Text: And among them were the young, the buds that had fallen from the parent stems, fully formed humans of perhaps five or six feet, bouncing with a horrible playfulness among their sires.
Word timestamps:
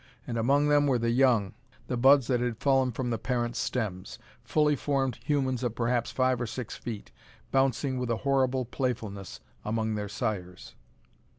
And 0.25 0.35
among 0.35 0.67
them 0.67 0.87
were 0.87 0.97
the 0.97 1.11
young, 1.11 1.53
the 1.85 1.95
buds 1.95 2.25
that 2.25 2.39
had 2.39 2.57
fallen 2.57 2.91
from 2.91 3.11
the 3.11 3.19
parent 3.19 3.55
stems, 3.55 4.17
fully 4.43 4.75
formed 4.75 5.19
humans 5.23 5.61
of 5.63 5.75
perhaps 5.75 6.09
five 6.09 6.41
or 6.41 6.47
six 6.47 6.75
feet, 6.75 7.11
bouncing 7.51 7.99
with 7.99 8.09
a 8.09 8.17
horrible 8.25 8.65
playfulness 8.65 9.41
among 9.63 9.93
their 9.93 10.09
sires. 10.09 10.73